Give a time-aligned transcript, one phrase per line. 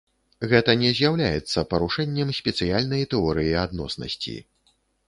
[0.53, 4.39] Гэта не з'яўляецца парушэннем спецыяльнай тэорыі адноснасці.